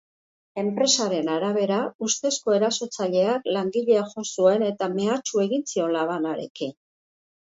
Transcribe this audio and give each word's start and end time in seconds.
Enpresaren 0.59 1.27
arabera, 1.33 1.75
ustezko 2.07 2.55
erasotzaileak 2.59 3.49
langilea 3.57 4.05
jo 4.13 4.23
zuen 4.31 4.65
eta 4.69 4.87
mehatxu 4.95 5.43
egin 5.45 5.67
zion 5.75 5.95
labanarekin. 5.97 6.73